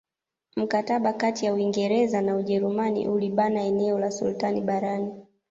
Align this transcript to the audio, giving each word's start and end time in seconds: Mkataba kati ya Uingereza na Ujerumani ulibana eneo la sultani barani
Mkataba 0.55 1.13
kati 1.13 1.45
ya 1.45 1.53
Uingereza 1.53 2.21
na 2.21 2.35
Ujerumani 2.35 3.07
ulibana 3.07 3.61
eneo 3.61 3.99
la 3.99 4.11
sultani 4.11 4.61
barani 4.61 5.13